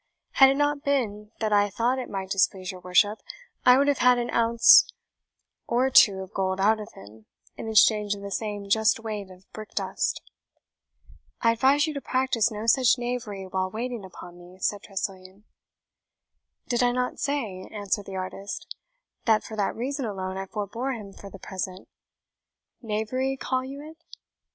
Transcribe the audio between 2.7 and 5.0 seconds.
your worship, I would have had an ounce